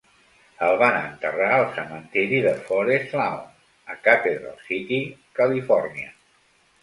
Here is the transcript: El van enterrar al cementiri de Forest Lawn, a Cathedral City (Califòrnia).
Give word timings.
El 0.67 0.77
van 0.83 0.95
enterrar 0.99 1.49
al 1.57 1.65
cementiri 1.75 2.39
de 2.45 2.53
Forest 2.69 3.13
Lawn, 3.19 3.43
a 3.95 3.99
Cathedral 4.07 4.57
City 4.71 5.01
(Califòrnia). 5.41 6.11